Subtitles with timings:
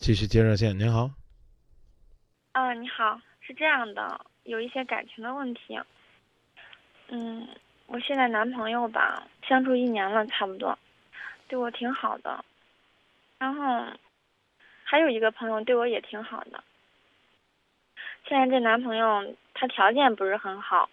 [0.00, 1.10] 继续接热线，您好。
[2.52, 5.78] 啊，你好，是这样的，有一些感情的问题。
[7.08, 7.46] 嗯，
[7.86, 10.78] 我现在男朋友吧，相处一年了，差不多，
[11.48, 12.42] 对我挺好的。
[13.38, 13.84] 然后
[14.84, 16.64] 还有一个朋友对我也挺好的。
[18.26, 20.88] 现在这男朋友他条件不是很好，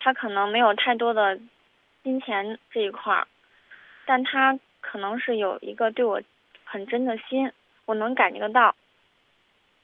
[0.00, 1.38] 他可能没有太多的
[2.02, 3.28] 金钱这一块儿，
[4.06, 6.22] 但他可能是有一个对我
[6.64, 7.50] 很真的心，
[7.88, 8.76] 我能感觉得到。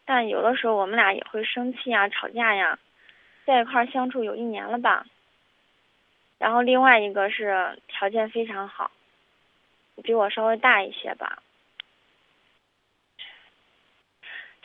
[0.04, 2.78] 但有的时候我们俩也会生气呀、吵架呀，
[3.46, 5.06] 在一块儿相处有一年了吧。
[6.38, 8.90] 然后另外一个是条件非常好，
[10.02, 11.42] 比我稍微大一些吧。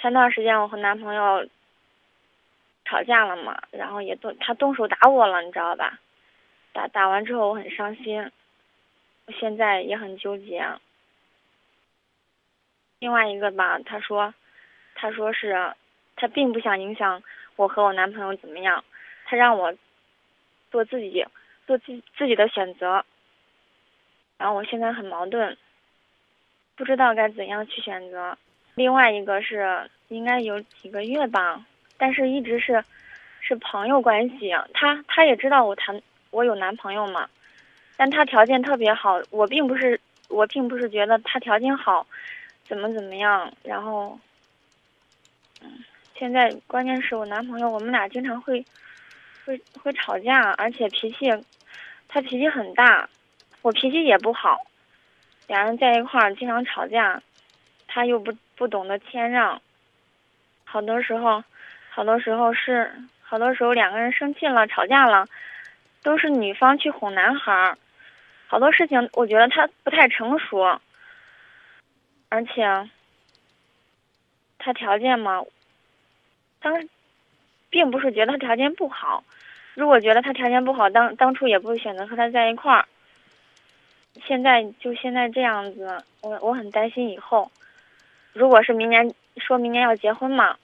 [0.01, 1.48] 前段时间我和男朋友
[2.84, 5.98] 吵架了嘛，然后也动他动手打我了，你知道吧？
[6.73, 8.29] 打打完之后我很伤心，
[9.27, 10.67] 我现在也很纠结。
[12.99, 14.34] 另外一个吧，他说。
[15.02, 15.55] 他说是，
[16.17, 17.23] 他并不想影响
[17.55, 18.84] 我和我男朋友怎么样，
[19.23, 19.73] 他让我
[20.71, 21.26] 做自己，
[21.65, 23.05] 做自自己的选择。
[24.38, 25.57] 然后我现在很矛盾，
[26.76, 28.38] 不知道该怎样去选择。
[28.76, 31.66] 另外一个是应该有几个月吧，
[31.98, 32.84] 但是一直是
[33.40, 34.54] 是朋友关系。
[34.73, 36.01] 他他也知道我谈
[36.32, 37.29] 我有男朋友嘛，
[37.95, 42.05] 但他条件特别好，我并不是我并不是觉得他条件好，
[42.70, 44.17] 怎么怎么样，然后。
[45.62, 45.84] 嗯，
[46.15, 48.65] 现在关键是我男朋友，我们俩经常会，
[49.43, 51.29] 会会吵架，而且脾气，
[52.07, 53.09] 他脾气很大，
[53.61, 54.57] 我脾气也不好，
[55.48, 57.21] 两人在一块儿经常吵架，
[57.87, 59.61] 他又不不懂得谦让，
[60.63, 61.43] 好多时候，
[61.89, 62.89] 好多时候是，
[63.21, 65.28] 好多时候两个人生气了吵架了，
[66.03, 67.78] 都是女方去哄男孩儿，
[68.47, 70.79] 好多事情我觉得他不太成熟，
[72.30, 72.90] 而且。
[74.62, 75.41] 他条件嘛，
[76.59, 76.85] 当，
[77.69, 79.24] 并不是觉得他条件不好。
[79.74, 82.85] 如果觉得他条件不好，当当初也不会选择和他在一块儿。
[84.28, 87.50] 现在就现在这样子，我我很担心以后。
[88.34, 90.57] 如果是明年，说明年要结婚嘛，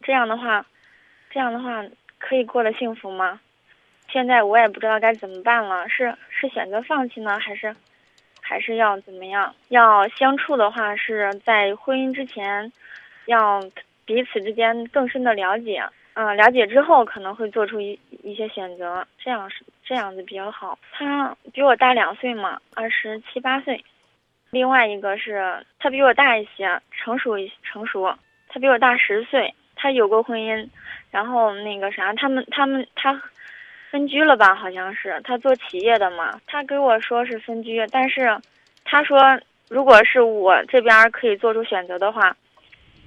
[0.00, 0.64] 这样的话，
[1.28, 1.84] 这样的话
[2.18, 3.38] 可以过得幸福吗？
[4.08, 7.76] 现在我也不知道该怎么办了，是是选择放弃呢，还是？
[8.48, 9.52] 还是要怎么样？
[9.70, 12.70] 要相处的话，是在婚姻之前，
[13.24, 13.60] 要
[14.04, 15.82] 彼此之间更深的了解。
[16.14, 20.78] 嗯，了解之后可能会做出一一些选择，这样是这样子比较好。
[20.92, 23.84] 他比我大两岁嘛，二十七八岁。
[24.50, 28.14] 另外一个是他比我大一些，成熟一成熟。
[28.48, 30.68] 他比我大十岁，他有过婚姻，
[31.10, 33.20] 然后那个啥，他们他们他。
[33.90, 34.54] 分居了吧？
[34.54, 36.38] 好像是他做企业的嘛。
[36.46, 38.36] 他给我说是分居，但是
[38.84, 39.18] 他说
[39.68, 42.36] 如果是我这边可以做出选择的话，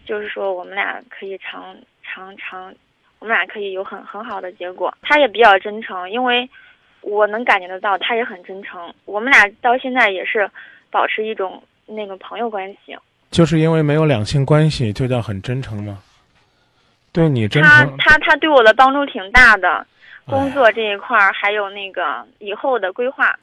[0.05, 2.73] 就是说我们俩可以长长长，
[3.19, 4.93] 我们俩可以有很很好的结果。
[5.01, 6.49] 他也比较真诚，因为
[7.01, 8.93] 我能感觉得到他也很真诚。
[9.05, 10.49] 我们俩到现在也是
[10.89, 12.97] 保持一种那个朋友关系。
[13.31, 15.99] 就是因为没有两性关系，就叫很真诚吗？
[17.11, 17.97] 对你真诚。
[17.97, 19.85] 他他他对我的帮助挺大的。
[20.25, 23.33] 工作这一块儿，还有那个以后的规划，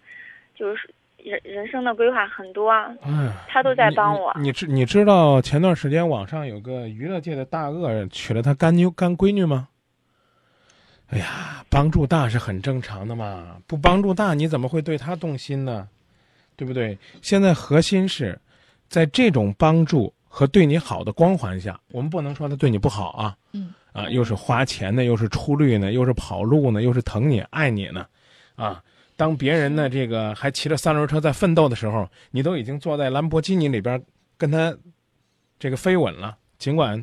[0.54, 2.72] 就是人人生的规划很多，
[3.04, 4.32] 嗯，他都在帮我。
[4.38, 9.68] 你知你知道前段时间网上有个娱乐界的大鳄娶了他干妞干闺女吗？
[11.08, 15.88] 哎呀，帮助大是很正常的嘛，不帮助大你怎么会对他动心呢？
[16.56, 16.98] 对不对？
[17.22, 18.38] 现在核心是，
[18.88, 23.36] 在这种帮助和对你好的光环下，我们不能说他对你不好啊。
[23.52, 23.72] 嗯。
[23.96, 28.06] 啊，又是花钱呢，又是出力呢，又是跑路呢，又是疼你爱你呢，
[28.54, 28.82] 啊！
[29.16, 33.98] 当别人呢这个还骑着三轮车在奋斗的时候，你都已经坐在兰博基尼里边
[34.36, 34.76] 跟他
[35.58, 37.02] 这个飞吻了，尽管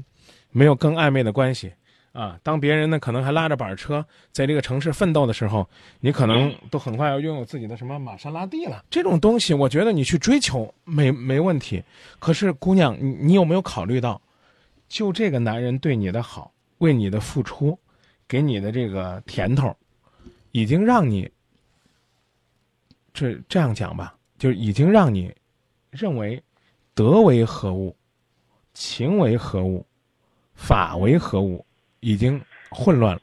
[0.51, 1.73] 没有更暧昧的关系
[2.11, 2.37] 啊。
[2.43, 5.67] 当别人呢可能还拉着板车在这个城市奋斗的时候，
[5.99, 8.85] 你可能都很快要拥有自己的什么玛莎拉蒂了。
[8.91, 11.83] 这种东西，我觉得你去追求没没问题。
[12.19, 14.21] 可是姑娘，你你有没有考虑到，
[14.87, 16.52] 就这个男人对你的好？
[16.83, 17.79] 为你的付出，
[18.27, 19.73] 给你的这个甜头，
[20.51, 21.31] 已经让你
[23.13, 25.33] 这这样讲吧，就已经让你
[25.91, 26.43] 认为
[26.93, 27.95] 德为何物，
[28.73, 29.85] 情为何物，
[30.55, 31.65] 法为何物，
[32.01, 32.39] 已经
[32.69, 33.21] 混乱了。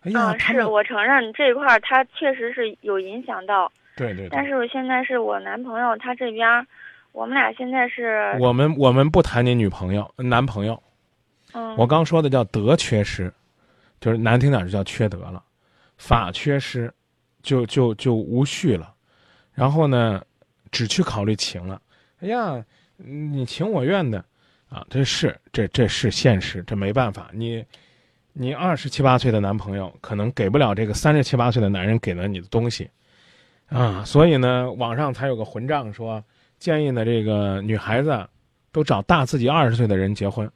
[0.00, 3.70] 哎呀，是我承认这一块儿，他确实是有影响到。
[3.96, 4.30] 对对。
[4.30, 6.66] 但是我现在是我男朋友，他这边，
[7.12, 8.34] 我们俩现在是。
[8.40, 10.82] 我们我们不谈你女朋友、男朋友。
[11.76, 13.32] 我刚说的叫德缺失，
[14.00, 15.42] 就是难听点就叫缺德了；
[15.96, 16.92] 法缺失，
[17.42, 18.94] 就就就无序了。
[19.52, 20.22] 然后呢，
[20.70, 21.80] 只去考虑情了。
[22.20, 22.64] 哎呀，
[22.96, 24.24] 你情我愿的，
[24.68, 27.30] 啊，这是这这是现实，这没办法。
[27.32, 27.64] 你
[28.32, 32.88] 你二十七八岁的男朋友可能给不了这个三十七八岁的男人给了你的东西，
[33.68, 36.24] 啊，所以呢，网上才有个混账说
[36.58, 38.26] 建议呢，这个女孩子
[38.70, 40.50] 都找大自己二十岁的人结婚，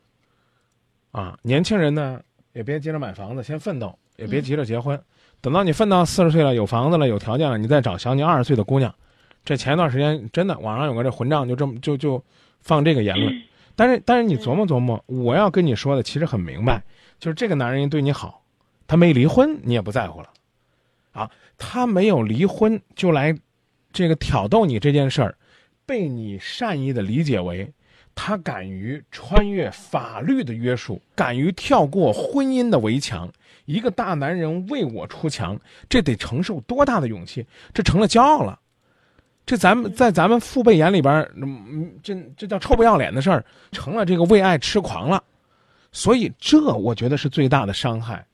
[1.17, 2.21] 啊，年轻人呢
[2.53, 5.01] 也别急着买房子，先奋斗，也别急着结婚，
[5.41, 8.95] 等到你奋到四十岁了，有房子了，有条件了，你再找小你二十岁的姑娘。
[9.43, 12.23] 这前一段时间真的网上有个这混账，就这么就就
[12.61, 13.35] 放这个言论，
[13.75, 16.85] 但是但是你琢磨琢磨，我要跟你说的其实很明白，
[17.19, 18.43] 就是这个男人对你好，
[18.87, 20.29] 他没离婚你也不在乎了，
[21.13, 23.35] 啊，他没有离婚就来
[23.91, 25.35] 这个挑逗你这件事儿，
[25.87, 27.73] 被你善意的理解为
[28.17, 33.31] 他敢于穿越法律的约束，敢于跳过婚姻的围墙，
[33.67, 35.57] 一个大男人为我出墙，
[35.89, 37.47] 这得承受多大的勇气？
[37.73, 38.59] 这成了骄傲了。
[39.45, 45.23] 这咱们在咱们父辈眼里边，嗯，这这叫臭不要脸的事儿，成了这个为爱痴狂了，
[45.93, 48.27] 所以这我觉得是最大的伤害。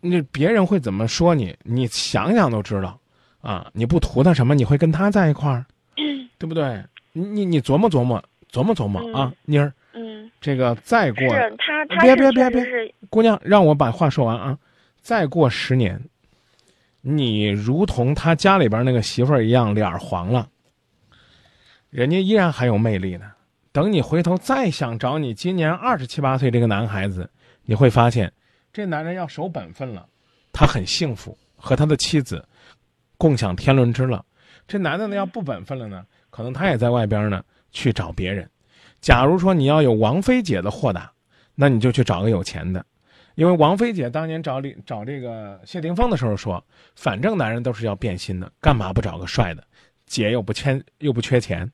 [0.00, 1.56] 那别人会怎么说你？
[1.64, 3.00] 你想想都知道，
[3.40, 5.66] 啊，你不图他什么，你会跟他在一块儿，
[6.38, 6.84] 对不对？
[7.16, 8.22] 你你你琢磨琢磨，
[8.54, 14.56] 琢磨琢磨啊，妮儿，嗯，这个再过，是他，他别别别别，姑娘，让我把话说完啊，
[15.00, 16.00] 再过十年。
[17.00, 20.48] 你如同他家里边那个媳妇儿一样，脸黄了，
[21.90, 23.32] 人家依然还有魅力呢。
[23.72, 27.28] 等你回头再想找你今年二十七八岁这个男孩子，
[27.64, 28.32] 你会发现，
[28.72, 30.06] 这男人要守本分了，
[30.52, 32.46] 他很幸福，和他的妻子
[33.18, 34.24] 共享天伦之乐。
[34.68, 38.48] 这男的呢要不本分了呢，可能他也在外边呢去找别人。
[39.02, 41.12] 假如说你要有王菲姐的豁达，
[41.54, 42.82] 那你就去找个有钱的。
[43.34, 49.62] 因为王菲姐当年找李找这个谢霆锋的时候说，反正男人都是要变心的，干嘛不找个帅的？
[50.06, 51.68] 姐又不缺又不缺钱，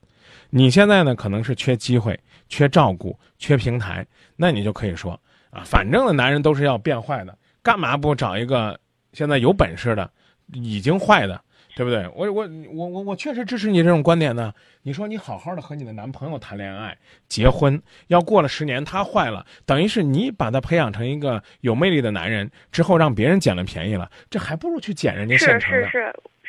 [0.49, 2.19] 你现在呢可能是缺机会、
[2.49, 4.06] 缺照顾、缺平台，
[4.37, 5.20] 那你就可以说
[5.50, 8.81] 啊，反正的男人都是要变坏的，干嘛不找一个
[9.12, 10.11] 现在有本事的，
[10.55, 11.41] 已经坏的？
[11.81, 12.06] 对不对？
[12.15, 14.53] 我我我我我确实支持你这种观点呢。
[14.82, 16.94] 你说你好好的和你的男朋友谈恋爱、
[17.27, 25.87] 结婚，要过了十年他坏了，等于是你把他培养成一个有魅力的男人之后，让别人捡了便宜了，这还不如去捡人家现成的。
[25.87, 25.99] 是是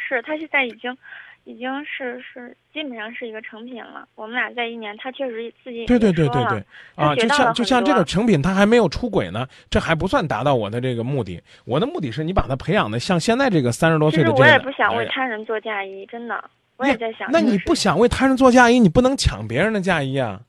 [0.04, 0.94] 是是，他现在已经。
[1.44, 4.08] 已经是是基本上是一个成品了。
[4.16, 6.64] 我们俩在一年，他确实自己对对对对对
[6.96, 11.42] 啊，就像就像这个成品，他还没有出轨呢，这还不算达到我的这个目的。
[11.66, 14.42] 我的目的是你把他培养的像现在这个三十多岁的这个。
[14.42, 16.44] 我也不想为他人做嫁衣，真的，
[16.78, 17.30] 我也在想。
[17.32, 20.40] 那你不想为他人做嫁衣，你不能抢别人的嫁衣啊，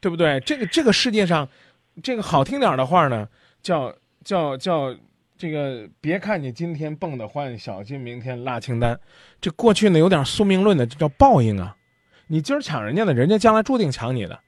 [0.00, 0.38] 对不对？
[0.40, 1.48] 这个这个世界上，
[2.02, 3.28] 这个好听点的话呢，
[3.60, 3.92] 叫
[4.24, 4.94] 叫叫。
[5.42, 9.00] 这个别看你今天蹦得欢，小心明天拉清单。
[9.40, 11.76] 这过去呢有点宿命论的，这叫报应啊！
[12.28, 14.38] 你今儿抢人家的，人家将来注定抢你的，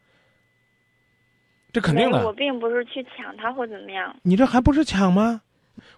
[1.73, 2.25] 这肯定的。
[2.25, 4.15] 我并不是去抢他或怎么样。
[4.23, 5.41] 你这还不是抢吗？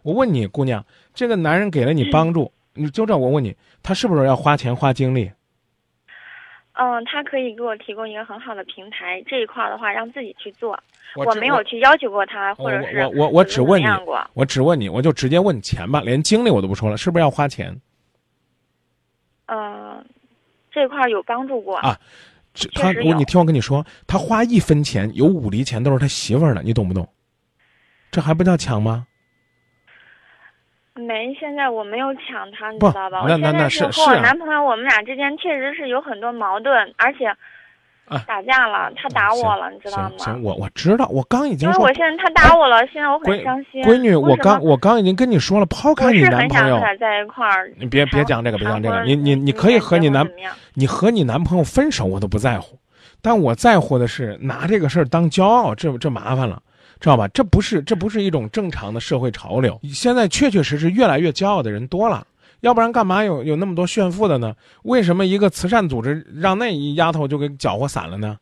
[0.00, 0.82] 我问你，姑娘，
[1.12, 5.30] 这个男人给了你帮助，你就这我问你，他是不是要花钱花精力？
[6.78, 10.78] 嗯，他可以给我提供一个很好的平台，这一块的话让自己去做。
[11.14, 13.86] 我没有去要求过他，或者是我我我只问你，
[14.34, 17.74] 我只问你，我就直接问钱吧，连精力我都不说了，是不是要花钱？
[19.46, 20.04] 嗯，
[20.70, 21.98] 这块有帮助过啊。
[22.74, 27.08] 他我你听我跟你说，他花一分钱有五厘钱都是他媳妇儿的，你懂不懂？
[28.10, 29.06] 这还不叫抢吗？
[30.96, 33.24] 没，现在我没有抢他，你知道吧？
[33.28, 37.32] 那那那是和我男朋友，我们俩之间确实是有很多矛盾，而且。
[38.24, 40.12] 打架了，他打我了，你知道吗？
[40.18, 41.82] 行，我我知道，我刚已经说。
[41.82, 43.82] 我现在他打我了，现在我很伤心。
[43.82, 46.78] 闺女，我刚我刚已经跟你说了，抛开你男朋友。
[47.00, 47.68] 在一块儿。
[47.76, 49.02] 你别别讲这个，别讲这个。
[49.02, 50.24] 你你你可以和你男，
[50.74, 52.78] 你和你男朋友分手，我都不在乎。
[53.20, 56.62] 但我在乎的是拿这个事儿当骄傲，这这麻烦了，
[57.00, 57.28] 知道吧？
[57.28, 59.78] 这不是这不是一种正常的社会潮流。
[59.92, 62.26] 现在确确实实越来越骄傲的人多了。
[62.60, 64.56] 要不然干嘛有有那么多炫富的呢？
[64.84, 68.38] 为什么一个慈善组织让那一丫头就给搅和散了呢？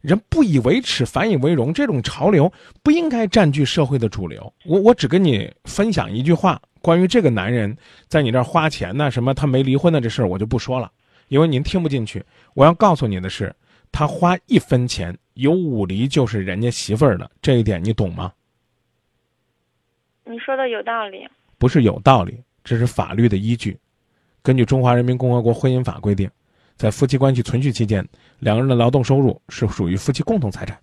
[0.00, 4.52] 人不以为耻，反以为荣，这种潮流不应该占据社会的主流。
[4.64, 7.74] 我我只跟你分享一句话，关于这个男人
[8.08, 10.90] 在你这儿花钱呢，什么他没离婚的这事儿，我就不说了，
[11.28, 12.24] 因为您听不进去。
[12.54, 13.54] 我要告诉你的是，
[13.94, 18.32] 他花一分钱有五厘就是人家媳妇儿的，这一点你懂吗？
[20.24, 22.42] 你说的有道理，不是有道理。
[22.64, 23.78] 这是法律的依据，
[24.42, 26.28] 根据《中华人民共和国婚姻法》规定，
[26.74, 28.04] 在夫妻关系存续期间，
[28.40, 30.76] 两个人的劳动收入是属于夫妻共同财产。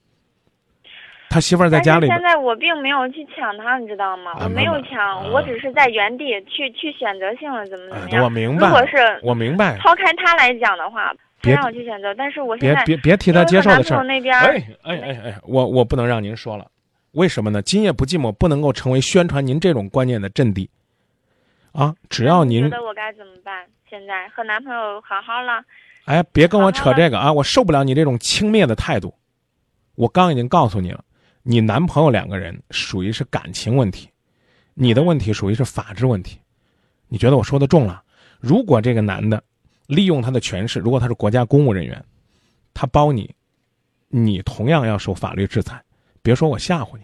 [1.30, 2.08] 他媳妇儿在家里。
[2.08, 4.32] 现在我并没有去抢他，你知道吗？
[4.42, 8.24] 我没有抢，我只是在原地去去选择性的怎么怎么样。
[8.24, 8.68] 我明白。
[8.68, 9.78] 如果是我明白。
[9.80, 16.70] 抛开他来讲的话，别让我去选择，但是我现别在别别提他接受的事儿哎哎哎哎，我我不能让您说了，
[17.12, 17.62] 为什么呢？
[17.62, 20.70] 今夜不寂寞不能够成为宣传您这种观念的阵地，
[21.72, 23.66] 啊，只要您觉得我该怎么办？
[23.90, 25.64] 现在和男朋友好好了，
[26.06, 27.34] 哎，别跟我扯这个啊！
[27.34, 29.14] 我受不了你这种轻蔑的态度。
[29.96, 31.04] 我刚已经告诉你了，
[31.44, 34.10] 你男朋友两个人属于是感情问题，
[34.74, 36.40] 你的问题属于是法治问题。
[37.10, 38.02] 你觉得我说的重了？
[38.40, 39.44] 如果这个男的
[39.92, 42.02] 利用他的权势，如果他是国家公务人员，
[42.74, 43.30] 他包你，
[44.08, 45.84] 你同样要受法律制裁。
[46.22, 47.04] 别说我吓唬你，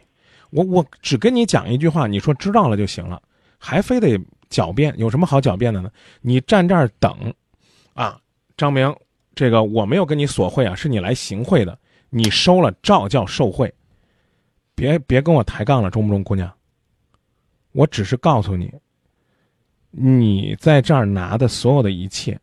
[0.52, 3.22] 我我只跟你讲一句话，你说知道了就行了，
[3.58, 4.18] 还非得
[4.50, 5.92] 狡辩，有什么好狡辩的呢？
[6.22, 7.34] 你站这儿等，
[7.94, 8.18] 啊，
[8.56, 8.96] 张明，
[9.36, 11.78] 这个我没有跟你索贿啊，是你来行贿的，
[12.10, 13.74] 你收了照叫受贿，
[14.76, 16.50] 别别跟我抬杠了，中不中，姑娘？
[17.74, 18.72] 我只是告诉你，
[19.92, 22.40] 你在这儿拿的所有的一切，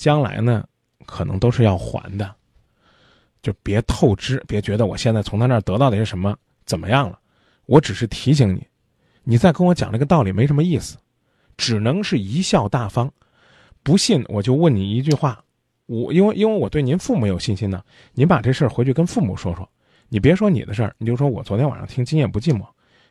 [0.00, 0.66] 将来呢，
[1.04, 2.34] 可能都是要还的，
[3.42, 7.20] 就别透支，别觉得我现在从他那儿得到的是什么怎么样了，
[7.66, 8.66] 我只是提醒你，
[9.24, 10.96] 你再跟我讲这个道理没什么意思，
[11.58, 13.12] 只能是贻笑大方。
[13.82, 15.44] 不信我就问你一句话，
[15.84, 19.68] 我因为因为我对您父母有信心呢，您把这事儿回去跟父母说说，
[20.08, 22.62] 你别说你的事儿，你就说我昨天晚上听《今夜不寂寞》，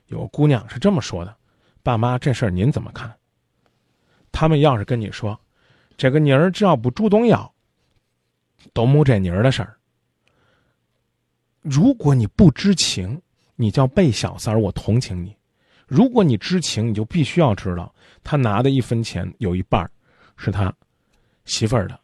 [0.07, 1.37] 有个姑娘是这么说的，
[1.83, 3.15] 爸妈这事儿您怎么看？
[4.31, 5.39] 他们要是跟你说，
[5.99, 7.53] 这个妮儿只要不主动要，
[8.71, 9.75] 都没这妮儿的事儿。
[11.61, 13.21] 如果你不知情，
[13.57, 15.35] 你叫被小三儿，我同情你；
[15.85, 19.91] 如果你知情，你就必须要知道，他拿的一分钱有一半儿
[20.37, 20.73] 是他
[21.43, 21.99] 媳妇儿的，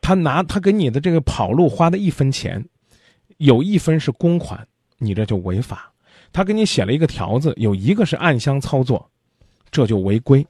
[0.00, 2.68] 他拿他给你的这个跑路花的一分钱，
[3.36, 4.66] 有一分是公款，
[4.98, 5.92] 你这就违法。
[6.32, 9.08] 他给你写了一个条子，有一个是暗箱操作，
[9.70, 10.44] 这就违规。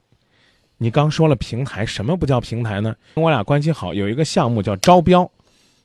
[0.79, 2.95] 你刚说了平台，什么不叫平台呢？
[3.15, 5.31] 我俩关系好，有一个项目叫招标，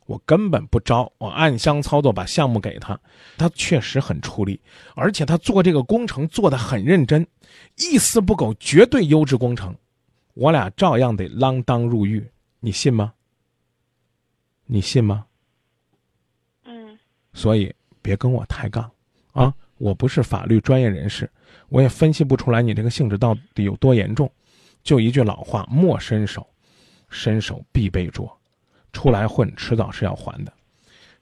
[0.06, 3.00] 我根本不招，我暗箱操作把项目给他，
[3.38, 4.60] 他确实很出力，
[4.96, 7.26] 而且他做这个工程做得很认真，
[7.78, 9.74] 一丝不苟，绝对优质工程，
[10.34, 12.30] 我俩照样得锒铛入狱，
[12.60, 13.14] 你信吗？
[14.66, 15.26] 你信吗？
[16.66, 16.98] 嗯
[17.34, 18.92] 所以别跟我抬杠，
[19.32, 19.54] 啊！
[19.78, 21.28] 我不是法律专业人士，
[21.70, 24.30] 我也分析不出来你这个性质到底有多严重。
[24.84, 26.48] 就一句老话，莫伸手，
[27.10, 28.32] 伸手必被捉。
[28.94, 30.52] 出来混，迟早是要还的。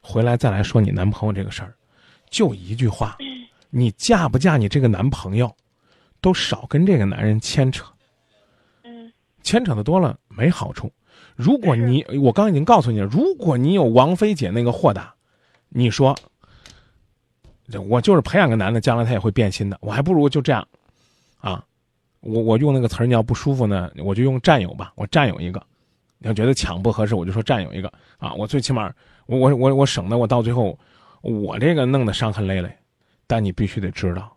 [0.01, 1.73] 回来再来说你男朋友这个事儿，
[2.29, 3.17] 就一句话，
[3.69, 5.55] 你嫁不嫁你这个男朋友，
[6.21, 7.85] 都少跟这个男人牵扯，
[8.83, 9.11] 嗯
[9.43, 10.91] 牵扯的多了没好处。
[11.35, 15.13] 如果你，我刚已经告诉你了，如果你有王菲姐那个豁达，
[15.69, 16.15] 你说，
[17.87, 20.67] 我就是培养个男的，将来他也会变心的，我还不如就这样，
[21.37, 21.63] 啊，
[22.21, 25.61] 我我用那个词儿，你要不舒服呢，我就用占有吧，我占有一个，
[26.17, 28.91] 你要觉得抢不合适，我就说占有一个啊，我最起码
[29.25, 30.77] 我我我我省得我到最后，
[31.21, 32.69] 我这个弄得伤痕累累，
[33.27, 34.35] 但你必须得知道，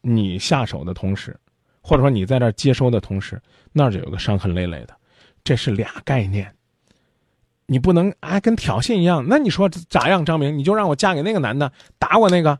[0.00, 1.34] 你下手的同时，
[1.80, 3.40] 或者说你在这接收的同时，
[3.72, 4.94] 那就有个伤痕累累的，
[5.42, 6.54] 这是俩概念。
[7.66, 10.58] 你不能哎跟挑衅一样，那你说咋样，张明？
[10.58, 12.58] 你就让我嫁给那个男的，打我那个，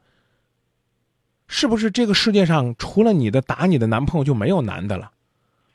[1.56, 5.08] 是不是这个世界上除了你的打你的男朋友就没有男的了，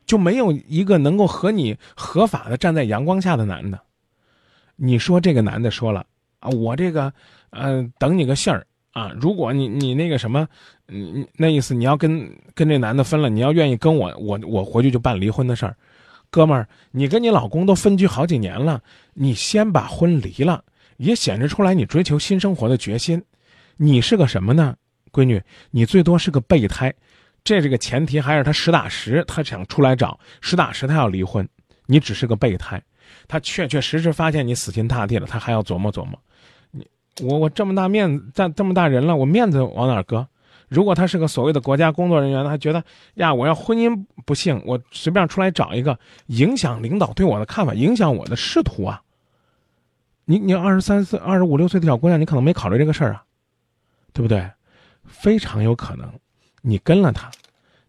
[0.05, 3.79] 就没有一个能够和你合法的站在阳光下的男的？
[4.75, 6.05] 你说这个男的说了
[6.41, 7.13] 啊，我这个
[7.51, 10.45] 呃等你个信儿啊，如果你你那个什么，
[10.89, 15.73] 嗯那意思你要跟跟这男的分了，你要愿意跟我，我我回去就办离婚的事儿。
[16.29, 18.81] 哥们儿，你跟你老公都分居好几年了，
[19.13, 20.61] 你先把婚离了，
[20.97, 23.23] 也显示出来你追求新生活的决心。
[23.77, 24.75] 你是个什么呢，
[25.11, 25.41] 闺女？
[25.71, 26.93] 你最多是个备胎，
[27.43, 31.47] 这这个前提还是他实打实，他想出来找，实打实他要离婚，
[31.85, 32.81] 你只是个备胎。
[33.27, 36.19] 他确确实实发现你死心塌地了，他还要琢磨琢磨。
[36.71, 36.87] 你
[37.21, 40.27] 我我这么大面子，这这么大人了，我面子往哪搁？
[40.67, 42.83] 如果他是个所谓的国家工作人员，他觉得
[43.15, 45.97] 呀，我要婚姻不幸，我随便出来找一个，
[46.27, 49.01] 影响领导对我的看法，影响我的仕途啊。
[50.25, 53.23] 你你二十三岁、二十五六岁的小姑娘，你可能没考虑这个事儿啊，
[54.13, 54.47] 对不对？
[55.09, 56.09] 非常有可能，
[56.61, 57.29] 你跟了他，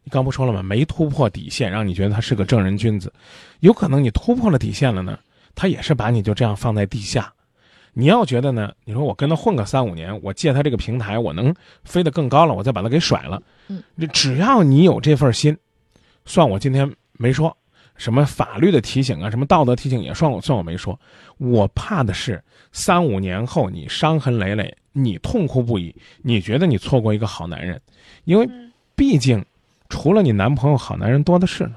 [0.03, 0.63] 你刚不说了吗？
[0.63, 3.13] 没突破底线，让你觉得他是个正人君子，
[3.61, 5.19] 有可能你突破了底线了呢，
[5.55, 7.33] 他也是把你就这样放在地下。
[7.93, 8.73] 你要觉得呢？
[8.85, 13.43] 你说我跟他混个三五年，我借他这个平台，我能飞得更高了，我再把他给甩了。
[13.69, 15.57] 嗯，只要你有这份心，
[16.25, 17.55] 算我今天没说
[18.01, 20.99] 什么法律的提醒啊，什么道德提醒也算我算我没说。
[21.37, 22.43] 我怕的是
[22.73, 27.79] 三五年后你伤痕累累，你痛哭不已，你觉得你错过一个好男人，
[28.25, 29.45] 因为嗯毕竟
[29.91, 31.77] 除了你男朋友，好男人多的是呢。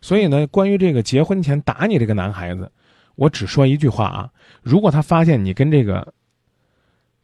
[0.00, 2.70] 所以呢，关于这个结婚前打你这个男孩子，
[3.16, 4.30] 我只说一句话啊，
[4.62, 6.14] 如果他发现你跟这个，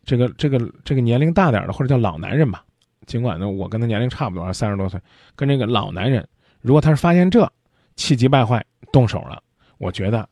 [0.04, 2.64] 这个这个这个年龄大点的或者叫老男人吧，
[3.06, 5.00] 尽管呢我跟他年龄差不多，三十多岁，
[5.36, 6.26] 跟这个老男人，
[6.62, 7.48] 如果他是发现这，
[7.96, 9.42] 气急败坏动手了，
[9.78, 10.28] 我觉得，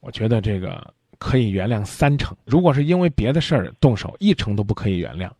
[0.00, 2.36] 我觉得这个可以原谅三成。
[2.44, 5.30] 如果是因为别的事儿动手，一成都不可以原谅。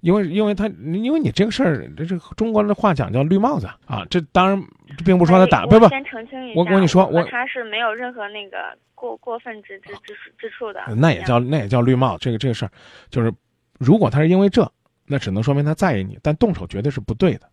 [0.00, 4.02] 因为，因为他，因为你这个事儿，这这中国的话讲叫绿帽子啊。
[4.08, 4.58] 这当然
[5.04, 5.86] 并不说他打，不不。
[5.90, 8.56] 先澄清一下，我跟你说，我他是没有任何那个
[8.94, 10.80] 过过分之之之之处的。
[10.96, 12.16] 那也叫那也叫绿帽。
[12.16, 12.72] 这个这个事儿，
[13.10, 13.30] 就是
[13.78, 14.66] 如果他是因为这，
[15.04, 17.49] 那只能说明他在意你，但动手绝对是不对的。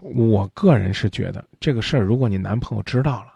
[0.00, 3.32] 我个人是觉得这个事儿，如果你男朋友知道了，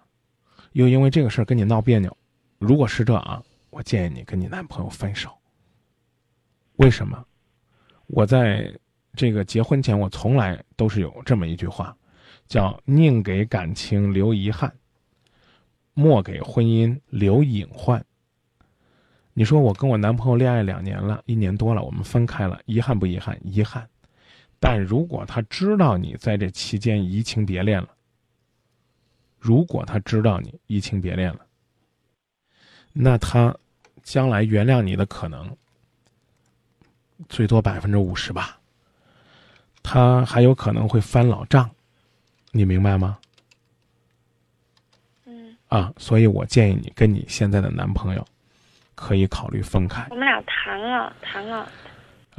[0.72, 2.14] 又因为这个事儿跟你闹别扭，
[2.58, 5.30] 如果是这啊，我建议你跟你男朋友分手。
[6.76, 7.24] 为什么？
[8.06, 8.72] 我在
[9.14, 11.96] 这个结婚前，我从来都是有这么一句话，
[12.46, 14.72] 叫“宁给感情留遗憾，
[15.94, 18.04] 莫给婚姻留隐患”。
[19.32, 23.38] 你说我跟我男朋友恋爱两年了，一年多了，我们分开了，遗憾不遗憾？
[23.42, 23.88] 遗憾。
[24.60, 27.88] 但如果他知道你在这期间移情别恋了，
[29.38, 31.40] 如果他知道你移情别恋了，
[32.92, 33.56] 那他
[34.02, 35.56] 将来原谅你的可能。
[37.28, 38.58] 最多百分之五十吧，
[39.82, 41.70] 他还有可能会翻老账，
[42.50, 43.18] 你明白吗？
[45.26, 45.54] 嗯。
[45.68, 48.26] 啊，所以我建议你跟你现在的男朋友
[48.94, 50.06] 可以考虑分开。
[50.10, 51.70] 我们俩谈了，谈了。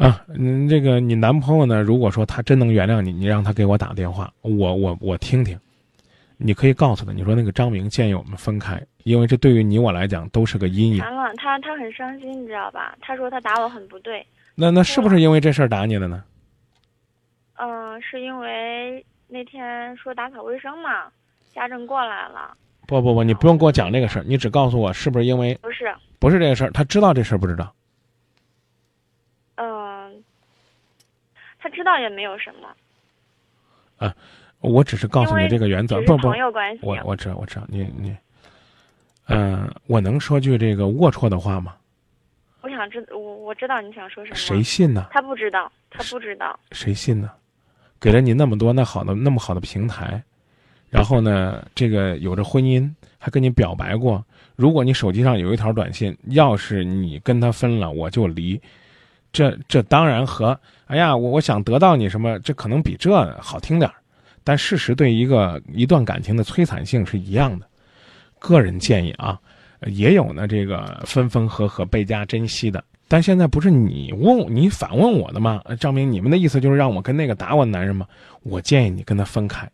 [0.02, 1.84] 啊，嗯，这个你男朋友呢？
[1.84, 5.60] 如果说他真能原谅你，你让他给我打电话，我我我听听。
[6.38, 10.98] 你可以告诉他，你说那个张明建议我们分开，因为这对于你我来讲都是个阴影。
[10.98, 12.98] 谈了，他他很伤心，你知道吧？
[13.00, 14.26] 他说他打我很不对。
[14.56, 16.24] 那那是不是因为这事儿打你的呢？
[17.58, 21.12] 嗯，是因为那天说打扫卫生嘛，
[21.54, 22.58] 家政过来了。
[22.88, 27.72] 不不不，你不用给我讲这个事儿，你只告诉我是不是因为不是不是这个事儿，他知道这事儿不知道？
[29.56, 30.24] 嗯，
[31.62, 32.68] 他知道也没有什么。
[33.98, 34.14] 啊，
[34.60, 36.80] 我只是告诉你这个原则，不不，朋友关系。
[36.82, 38.16] 我我知道我知道，你你，
[39.28, 41.76] 嗯，我能说句这个龌龊的话吗？
[42.62, 44.36] 我想知我我知道你想说什么。
[44.36, 45.08] 谁信呢？
[45.12, 46.60] 他不知道，他不知道。
[46.72, 47.30] 谁信呢？
[48.00, 50.24] 给了你那么多那好的那么好的平台，
[50.90, 54.24] 然后呢，这个有着婚姻，还跟你表白过。
[54.56, 58.60] 如果你手机上有一条短信，要是你跟他分了，我就离。
[59.32, 63.90] 这这当然和哎呀，我我想得到你什么，这可能比这好听点
[64.44, 67.68] 但事实对一个一段感情的摧残性是一样的。
[68.40, 69.40] 个人建议啊。
[69.88, 75.60] 也有呢，这个分分合合倍加珍惜的，但现在不是你问你反问我的吗？
[75.80, 78.06] 张明，你们的意思就是让我跟那个打我的男人吗？
[78.44, 79.68] 我建议你跟他分开，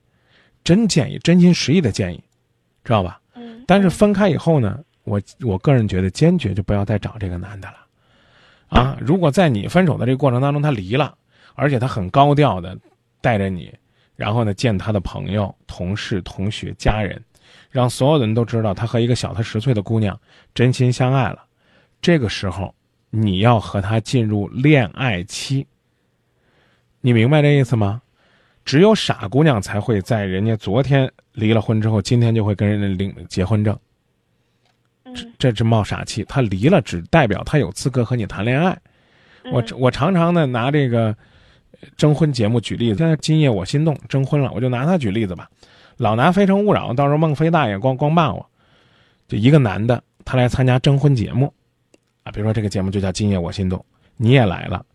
[0.64, 2.24] 真建议，真心实意的建议，
[2.86, 3.20] 知道吧？
[3.36, 3.62] 嗯。
[3.68, 7.76] 但是分开以后呢，我我个人觉得坚决就不要再找这个男的了，
[8.70, 8.98] 啊！
[9.00, 11.16] 如果在你分手的这个过程当中他离了，
[11.56, 12.78] 而且他很高调的
[13.22, 13.74] 带着你，
[14.16, 17.22] 然后呢见他的朋友、同事、同学、家人。
[17.70, 20.20] 让所有的人都知道他和一个小他十岁的姑娘
[20.54, 21.46] 真心相爱了，
[22.02, 22.74] 这个时候
[23.10, 25.66] 你要和他进入恋爱期。
[27.02, 28.02] 你明白这意思吗？
[28.66, 33.78] 只有傻姑娘才会在人家昨天离了婚之后，今天就会跟人家领结婚证。
[35.38, 36.24] 这这是冒傻气。
[36.26, 38.78] 他离了只代表他有资格和你谈恋爱。
[39.52, 41.16] 我我常常呢拿这个
[41.96, 42.98] 征婚节目举例子。
[42.98, 45.50] 现在今夜我心动征婚了，我就拿他举例子吧。
[45.98, 48.46] 老拿《非诚勿扰》，到时候孟非大爷光光骂我。
[49.28, 51.54] 就一个男的，他来参加征婚节目，
[52.24, 53.80] 啊，比如说这个节目就叫《今夜我心动》，
[54.16, 54.86] 你也来了，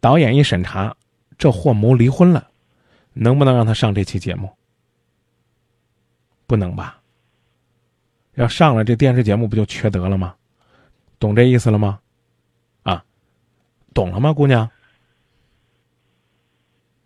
[0.00, 0.94] 导演一审查，
[1.36, 2.48] 这货谋离婚了，
[3.12, 4.50] 能不能让他上这期节目？
[6.46, 6.98] 不能吧？
[8.36, 10.34] 要上了这电视节目不就缺德了吗？
[11.18, 11.98] 懂这意思了吗？
[12.82, 13.02] 啊，
[13.92, 14.70] 懂了吗，姑娘？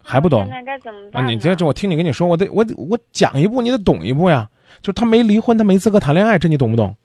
[0.02, 0.48] 还不懂？
[0.50, 1.26] 那该怎么办？
[1.28, 4.50] 你这这，我听你跟你说，我得我我讲一步，你得懂一步呀。
[4.82, 6.96] 就他没离婚，他没资格谈恋爱，这你懂不懂？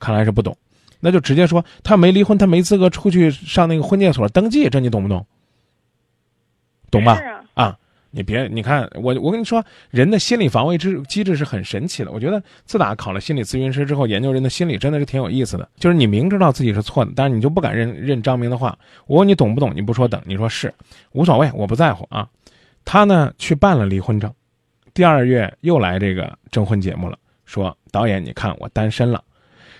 [0.00, 0.56] 看来是不懂，
[0.98, 5.24] 那就直接说他没离婚，他没资格出去上那个婚介所登记，这你懂不懂？
[6.90, 7.20] 懂吧？
[7.54, 7.78] 啊。
[8.14, 12.12] 你别，你看我，我跟你说，人的心理防卫之机制是很神奇的。
[12.12, 15.68] 我觉得自打考了心理咨询师之后，研究人的心理真的是挺有意思的。
[15.76, 18.78] 就是你明知道自己是错的，但是你就不敢认认张明的话。
[19.06, 19.72] 我问你懂不懂？
[19.74, 20.72] 你不说等，你说是，
[21.10, 22.28] 无所谓，我不在乎啊。
[22.84, 24.32] 他呢去办了离婚证，
[24.92, 29.24] 第二月又来这个征婚节目了，说导演，你看我单身了。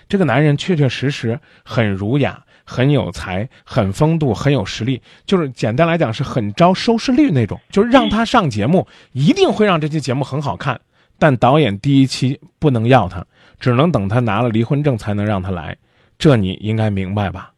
[0.09, 2.44] 这个男人确确实实很儒雅。
[2.65, 7.59] 很有才，很风度，很有实力，就是简单来讲是很招收视率那种。
[7.69, 10.81] 就是让他上节目，一定会让这期节目很好看。
[11.17, 13.25] 但导演第一期不能要他，
[13.59, 15.77] 只能等他拿了离婚证才能让他来，
[16.17, 17.53] 这你应该明白吧？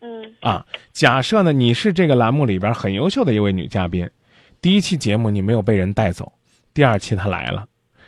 [0.00, 4.08] 嗯啊，假设呢你是这个栏目里边很优秀的一位女嘉宾，
[4.62, 6.32] 第一期节目你没有被人带走，
[6.72, 7.66] 第二期他来了，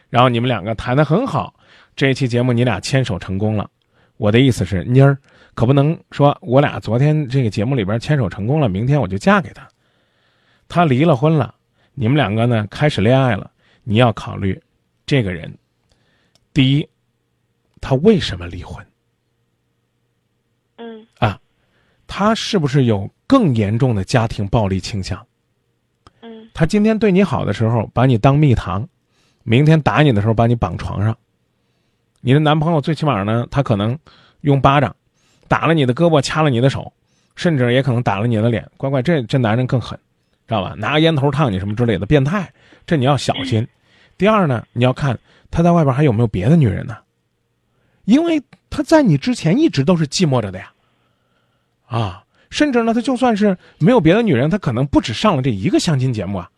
[0.09, 1.55] 然后你们两个谈得很好，
[1.95, 3.69] 这一期节目你俩牵手成功了。
[4.17, 5.19] 我的意思是，妮儿
[5.55, 9.69] 可不能说我俩昨天这个节目里边牵手成功了，明天我就嫁给他。
[10.69, 11.55] 他离了婚了，
[11.95, 13.51] 你们两个呢开始恋爱了，
[13.85, 14.59] 你要考虑
[15.05, 15.55] 这个人，
[16.55, 16.89] 第一，
[17.81, 18.85] 他为什么离婚？
[20.77, 21.07] 嗯
[22.07, 25.27] 他是不是有更严重的家庭暴力倾向？
[26.21, 28.89] 嗯他今天对你好的时候把你当蜜糖，
[29.43, 31.17] 明天打你的时候把你绑床上。
[32.21, 33.99] 你的男朋友最起码呢，他可能
[34.43, 34.95] 用巴掌
[35.53, 36.91] 打了你的胳膊，掐了你的手，
[37.37, 38.67] 甚至也可能打了你的脸。
[38.79, 39.99] 乖乖，这这男人更狠，
[40.49, 40.73] 知道吧？
[40.79, 42.51] 拿烟头烫你什么之类的，变态，
[42.87, 43.69] 这你要小心。
[44.17, 45.19] 第二呢，你要看
[45.51, 46.97] 他在外边还有没有别的女人呢，
[48.07, 50.73] 因为他在你之前一直都是寂寞着的呀。
[51.87, 56.49] 啊，甚至呢，他就算是没有别的女人，他可能不止上了这一个相亲节目啊。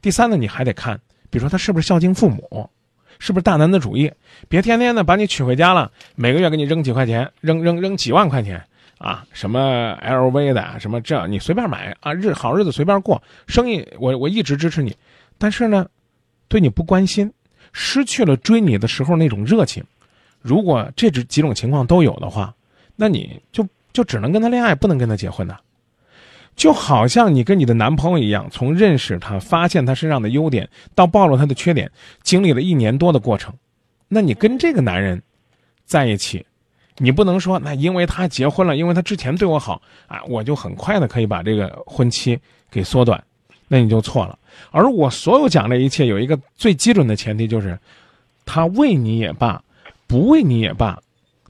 [0.00, 0.96] 第三呢，你还得看，
[1.28, 2.70] 比如说他是不是孝敬父母，
[3.18, 4.12] 是不是大男子主义，
[4.48, 8.62] 别天天的把你娶回家了，每个月给你扔几块钱，扔扔扔几万块钱
[8.98, 14.96] 啊，什么 LV 的，什么这你随便买啊，日好日子随便过，生意我我一直支持你，
[15.38, 15.86] 但是呢，
[16.48, 17.32] 对你不关心，
[17.72, 19.82] 失去了追你的时候那种热情。
[20.40, 22.54] 如果这几几种情况都有的话，
[22.96, 25.58] 那你就就只能跟他恋爱，不能跟他结婚的。
[26.56, 31.90] 就好像你跟你的男朋友一样，从认识他、发现他身上的优点，到暴露他的缺点，
[32.22, 33.52] 经历了一年多的过程。
[34.08, 35.20] 那你跟这个男人
[35.84, 36.46] 在一起，
[36.98, 42.38] 你不能说那因为他结婚了，因为他之前对我好啊，我就很快的可以把这个婚期
[42.70, 43.22] 给缩短，
[43.66, 44.38] 那你就错了。
[44.70, 47.76] 而我所有讲这一切，有一个最基准的前提，就是
[48.46, 49.60] 他为你也罢，
[50.06, 50.96] 不为你也罢，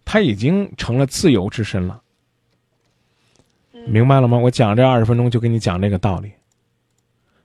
[0.05, 2.01] 他已经成了自由之身了。
[3.87, 4.37] 明白了吗？
[4.37, 6.33] 我讲这二十分钟就跟你讲这个道理。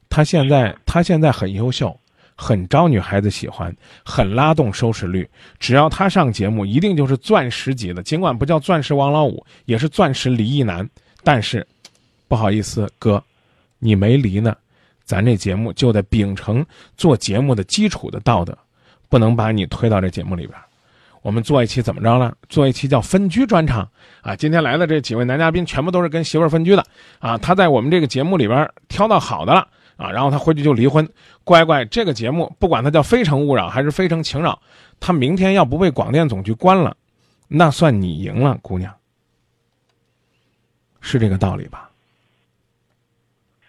[0.09, 1.95] 他现在他现在很优秀，
[2.35, 5.29] 很招女孩子喜欢，很拉动收视率。
[5.59, 8.01] 只要他上节目，一定就是钻石级的。
[8.01, 10.89] 尽管不叫钻石王老五，也是钻石离异男。
[11.23, 11.65] 但是，
[12.27, 13.21] 不好意思，哥，
[13.77, 14.55] 你没离呢，
[15.03, 16.65] 咱这节目就得秉承
[16.97, 18.57] 做节目的基础的道德，
[19.09, 20.57] 不能把你推到这节目里边。
[21.21, 22.33] 我们做一期怎么着呢？
[22.47, 23.89] 做一期叫分居专场
[24.21, 24.35] 啊！
[24.35, 26.85] 今天来的这几位男嘉宾全部都是跟媳妇儿分居的
[27.19, 27.37] 啊！
[27.37, 31.07] 他在我们这个节目里边挑到好的了啊，然后他回去就离婚。
[31.43, 34.53] 乖乖，这个节目不管他叫《非诚勿扰》还是《非诚情扰》，
[34.99, 36.95] 他明天要不被广电总局关了，
[37.47, 38.93] 那算你赢了，姑娘，
[41.01, 41.89] 是这个道理吧？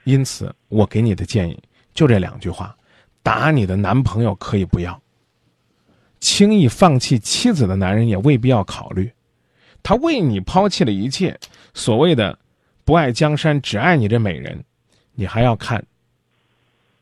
[0.05, 1.61] 因此，我给你的建议
[1.93, 2.77] 就这两句话：
[3.23, 5.01] 打你的男朋友可以不要。
[6.21, 9.11] 轻易放弃妻子的男人也未必要考虑，
[9.83, 11.39] 他为你抛弃了一切，
[11.75, 12.39] 所谓的
[12.85, 14.63] 不爱江山只爱你这美人，
[15.15, 15.83] 你还要看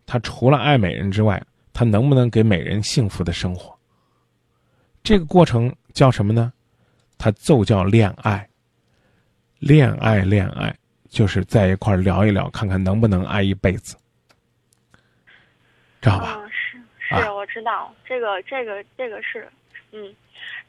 [0.06, 3.76] 他除了爱美人之外，他能不能给美人幸福的生活。
[5.02, 6.52] 这个过程叫什么呢？
[7.16, 8.48] 它就叫恋爱。
[9.58, 10.72] 恋爱，恋爱，
[11.08, 13.96] 就是在一块聊一聊，看看能不能爱一辈子，
[16.00, 16.40] 知道吧？
[17.58, 19.48] 知道这个这个这个是，
[19.90, 20.14] 嗯，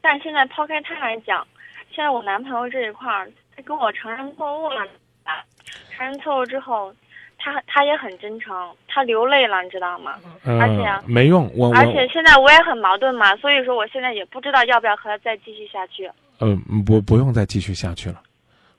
[0.01, 1.45] 但是现在抛开他来讲，
[1.91, 4.81] 现在我男朋友这一块儿，他跟我承认错误了，
[5.23, 5.45] 啊
[5.91, 6.91] 承认错误之后，
[7.37, 10.15] 他他也很真诚，他流泪了，你知道吗？
[10.43, 16.09] 嗯、而且啊没用，我我而且现在我也很矛盾嘛，所以说我现在也不知道要不要和他再继续下去。
[16.39, 18.19] 嗯，不，不用再继续下去了。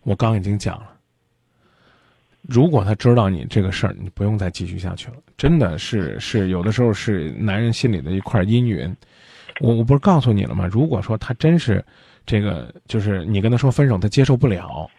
[0.02, 0.96] 我刚已经讲了，
[2.50, 5.14] 如果他知道你这个事儿，你不用再继续下去了。
[5.36, 8.94] 真的是是有的时候是男人心里的一块阴云。
[9.60, 10.66] 我我不是告诉你了吗？
[10.66, 11.84] 如果说他真是
[12.26, 14.90] 这个，就是你跟他说分手，他接受不了，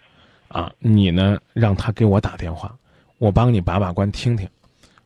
[0.47, 2.73] 啊，你呢让他给我打电话，
[3.17, 4.47] 我帮你把把关，听听。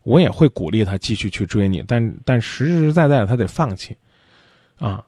[0.04, 3.98] 我也会鼓励他继续去追你，但但实实在在的他得放弃，
[4.78, 5.04] 啊。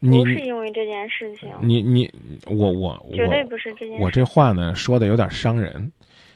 [0.00, 2.12] 你不是因为这件事情，你你
[2.46, 4.04] 我我绝对我不是这件事。
[4.04, 5.90] 我这话呢说的有点伤人，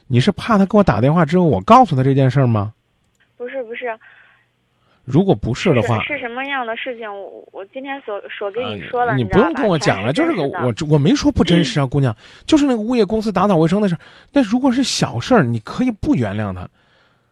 [0.07, 2.73] 你是怕他给我打电话之后我告诉他这件事儿吗？
[3.37, 3.97] 不是不是
[5.05, 7.09] 如果不是的话，是什么样的事情？
[7.13, 13.99] 我我今天所所跟啊你说了，你不用跟我讲了，全就是个我我没说不真实啊，姑娘，就是那个物业公司打扫卫生的事儿。
[14.31, 16.61] 那如果是小事儿，你可以不原谅他，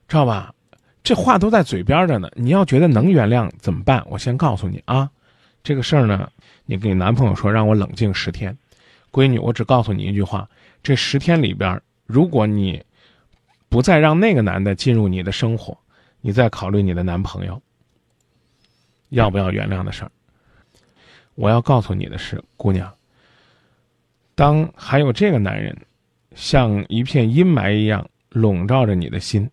[0.07, 0.53] 知道吧？
[1.01, 2.29] 这话都在嘴边着呢。
[2.35, 4.05] 你要觉得能原谅怎么办？
[4.09, 5.09] 我先告诉你啊，
[5.63, 6.31] 这个事儿呢，
[6.65, 8.57] 你跟你男朋友说，让我冷静十天。
[9.11, 10.49] 闺女，我只告诉你一句话：
[10.81, 12.81] 这十天里边，如果你
[13.69, 15.77] 不再让那个男的进入你的生活，
[16.21, 17.61] 你再考虑你的男朋友
[19.09, 20.11] 要不要原谅的事儿。
[21.35, 22.91] 我要告诉你的是，姑娘，
[24.33, 25.75] 当还有这个男人
[26.35, 29.49] 像一片阴霾一样笼罩着你的心，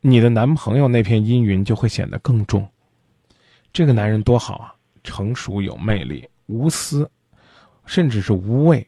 [0.00, 2.68] 你的男朋友那片阴云就会显得更重。
[3.78, 7.08] 这个男人多好啊，成熟有魅力，无私，
[7.86, 8.84] 甚至是无畏，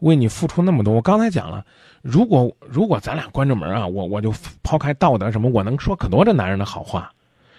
[0.00, 0.92] 为你付出那么多。
[0.92, 1.64] 我刚才讲了，
[2.02, 7.08] 如果如果咱俩关着门啊，我我就抛开道德什么，我能说可多这男人的好话，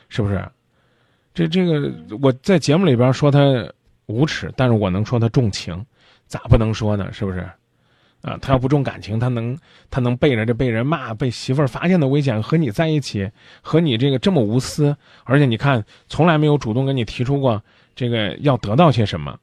[0.10, 0.46] 是不是？
[1.34, 1.89] 这这个
[2.22, 3.39] 我在节目里边说他
[4.08, 5.86] 无耻，但是我能说他重情，
[6.28, 7.13] 咋不能说呢？
[7.13, 7.50] 是不是？
[8.24, 9.58] 啊，他要不重感情，他能
[9.92, 13.30] 他能背着这被人骂、被媳妇儿发现的危险和你在一起，
[13.62, 17.62] 和你这个这么无私，而且你看从来没有主动跟你提出过
[17.94, 19.38] 这个要得到些什么。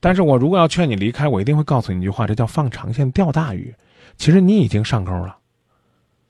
[0.00, 3.72] 但是我如果要劝你离开，我一定会告诉你一句话，这叫放长线钓大鱼。
[4.16, 5.36] 其实你已经上钩了。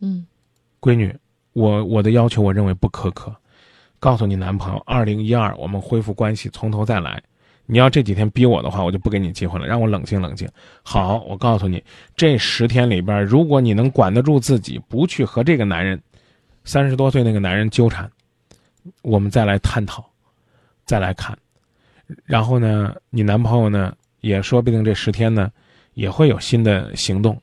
[0.01, 0.27] 嗯，
[0.81, 1.17] 闺女，
[1.55, 3.35] 我我的要求我认为不苛刻。
[3.99, 7.23] 告诉你男朋友，二零一二我们恢复关系，从头再来。
[7.71, 10.49] 你要这几天逼我的话，我就不给你机会了，让我冷静冷静。
[10.83, 11.85] 好，我告诉你，
[12.17, 16.03] 这十天里边，如果你能管得住自己，不去和这个男人，
[16.65, 18.11] 三十多岁那个男人纠缠，
[19.03, 20.11] 我们再来探讨，
[20.87, 21.37] 再来看。
[22.25, 25.53] 然后呢，你男朋友呢，也说不定这十天呢，
[25.93, 27.39] 也会有新的行动，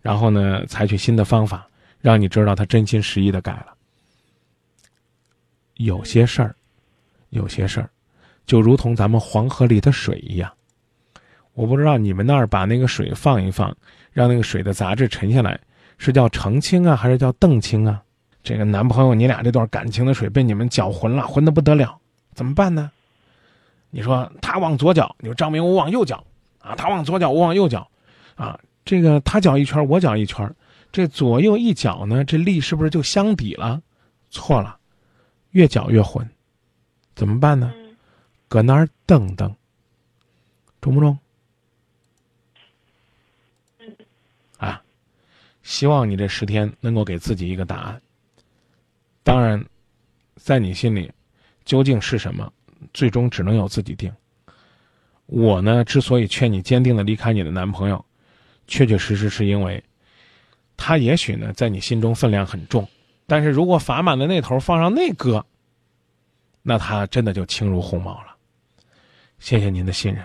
[0.00, 1.68] 然后呢，采取新的方法，
[2.00, 3.74] 让你知道他真心实意的改了。
[5.74, 6.54] 有些事儿，
[7.30, 7.90] 有些事儿，
[8.46, 10.50] 就如同咱们黄河里的水一样。
[11.52, 13.74] 我不知道你们那儿把那个水放一放，
[14.12, 15.58] 让那个水的杂质沉下来，
[15.98, 18.02] 是叫澄清啊，还是叫澄清啊？
[18.42, 21.96] 这个男朋友，你俩这段感情的水被你们搅浑了，浑的不得了，
[22.34, 22.90] 怎么办呢？
[23.90, 26.22] 你说他往左脚，你说张明我往右脚，
[26.58, 27.88] 啊，他往左脚，我往右脚，
[28.34, 30.52] 啊，这个他搅一圈，我搅一圈，
[30.90, 33.80] 这左右一搅呢，这力是不是就相抵了？
[34.30, 34.76] 错了。
[35.52, 36.28] 越搅越浑，
[37.14, 37.72] 怎么办呢？
[38.54, 39.52] 搁那儿等等，
[40.80, 41.18] 中不中？
[44.58, 44.80] 啊，
[45.64, 48.00] 希望你这十天能够给自己一个答案。
[49.24, 49.66] 当然，
[50.36, 51.10] 在你心里，
[51.64, 52.52] 究竟是什么，
[52.92, 54.14] 最终只能由自己定。
[55.26, 58.04] 我呢，之所以劝你坚定的离开你的男朋友，
[58.68, 59.82] 确确实实是因为，
[60.76, 62.88] 他也许呢，在你心中分量很重。
[63.26, 65.44] 但是如果砝码的那头放上那个，
[66.62, 68.33] 那他真的就轻如鸿毛了。
[69.44, 70.24] 谢谢您的信任，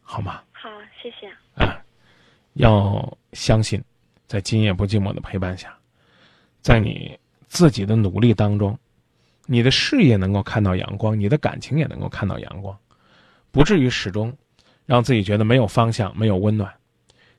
[0.00, 0.44] 好吗？
[0.52, 0.70] 好，
[1.02, 1.26] 谢谢。
[1.60, 1.82] 啊，
[2.52, 3.82] 要相信，
[4.28, 5.76] 在今夜不寂寞的陪伴下，
[6.60, 8.78] 在你自己的努力当中，
[9.46, 12.78] 你的事业能够看到阳光，你的感情也能够看到阳光，
[13.50, 14.32] 不至于始终
[14.86, 16.72] 让自己觉得没有方向、没有温暖。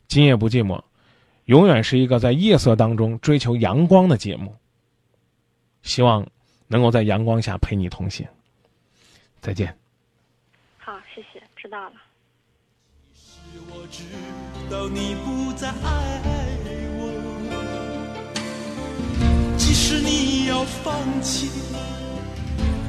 [0.09, 0.83] 今夜不寂寞。
[1.45, 4.53] 永远是一个在夜色当中追求阳光的节目。
[5.81, 6.27] 希望
[6.67, 8.27] 能够在阳光下陪你同行。
[9.39, 9.80] 再见。
[10.91, 11.93] 好，谢谢，知道了。
[13.69, 14.03] 我知
[14.69, 16.19] 道你不再爱
[16.99, 17.07] 我，
[19.57, 21.49] 即使你要放弃，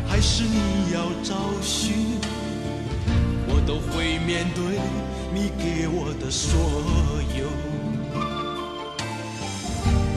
[0.08, 2.18] 还是你要找寻，
[3.46, 4.80] 我都会面对
[5.32, 6.58] 你给我的所
[7.38, 7.46] 有。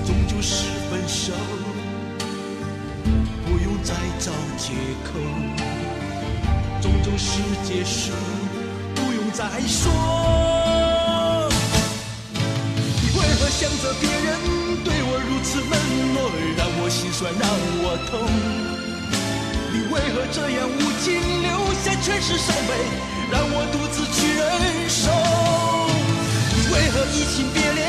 [0.04, 1.36] 终究是分手，
[3.46, 4.74] 不用再找借
[5.06, 5.20] 口；
[6.86, 8.12] 终究是结束，
[8.94, 9.90] 不用再说。
[13.02, 14.38] 你为何想着别人
[14.86, 15.74] 对我如此冷
[16.14, 17.50] 漠，让我心酸，让
[17.82, 18.30] 我痛？
[19.74, 22.78] 你为何这样无情，留下全是伤悲，
[23.32, 24.46] 让我独自去忍
[24.88, 25.10] 受？
[26.54, 27.82] 你为何移情别恋？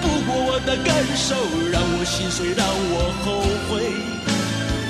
[0.00, 1.36] 不顾我的感受
[1.70, 3.92] 让我心碎，让我后悔。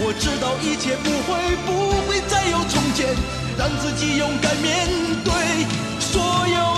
[0.00, 1.34] 我知道一切不会，
[1.66, 3.16] 不会再有从前，
[3.58, 4.86] 让自己勇敢面
[5.24, 5.34] 对
[5.98, 6.77] 所有